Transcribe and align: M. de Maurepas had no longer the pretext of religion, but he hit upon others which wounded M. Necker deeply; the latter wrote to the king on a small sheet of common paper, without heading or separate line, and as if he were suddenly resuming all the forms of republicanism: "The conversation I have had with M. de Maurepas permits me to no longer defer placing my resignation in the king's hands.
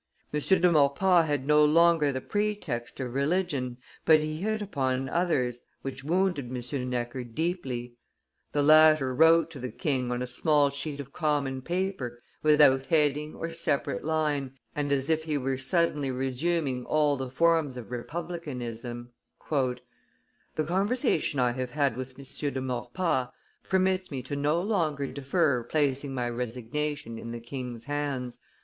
M. 0.33 0.39
de 0.39 0.71
Maurepas 0.71 1.27
had 1.27 1.45
no 1.45 1.63
longer 1.63 2.11
the 2.11 2.21
pretext 2.21 2.99
of 2.99 3.13
religion, 3.13 3.77
but 4.03 4.19
he 4.19 4.37
hit 4.37 4.59
upon 4.59 5.07
others 5.07 5.59
which 5.83 6.03
wounded 6.03 6.45
M. 6.51 6.89
Necker 6.89 7.23
deeply; 7.23 7.93
the 8.51 8.63
latter 8.63 9.13
wrote 9.13 9.51
to 9.51 9.59
the 9.59 9.71
king 9.71 10.11
on 10.11 10.23
a 10.23 10.25
small 10.25 10.71
sheet 10.71 10.99
of 10.99 11.13
common 11.13 11.61
paper, 11.61 12.19
without 12.41 12.87
heading 12.87 13.35
or 13.35 13.51
separate 13.53 14.03
line, 14.03 14.57
and 14.75 14.91
as 14.91 15.07
if 15.07 15.25
he 15.25 15.37
were 15.37 15.55
suddenly 15.59 16.09
resuming 16.09 16.83
all 16.87 17.15
the 17.15 17.29
forms 17.29 17.77
of 17.77 17.91
republicanism: 17.91 19.11
"The 19.51 20.63
conversation 20.65 21.39
I 21.39 21.51
have 21.51 21.69
had 21.69 21.95
with 21.95 22.15
M. 22.17 22.53
de 22.53 22.59
Maurepas 22.59 23.27
permits 23.61 24.09
me 24.09 24.23
to 24.23 24.35
no 24.35 24.59
longer 24.59 25.05
defer 25.05 25.61
placing 25.61 26.11
my 26.15 26.27
resignation 26.27 27.19
in 27.19 27.29
the 27.31 27.39
king's 27.39 27.83
hands. 27.83 28.39